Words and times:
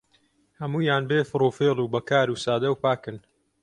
هەموویان 0.59 1.03
بێ 1.09 1.19
فڕوفێڵ 1.29 1.77
و 1.81 1.91
بەکار 1.93 2.27
و 2.29 2.41
سادە 2.45 2.69
و 2.71 2.79
پاکن 2.83 3.17